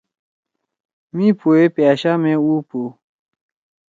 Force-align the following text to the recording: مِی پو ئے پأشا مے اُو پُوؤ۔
مِی 1.15 1.27
پو 1.39 1.49
ئے 1.57 1.63
پأشا 1.75 2.13
مے 2.21 2.33
اُو 2.43 2.53
پُوؤ۔ 2.67 2.87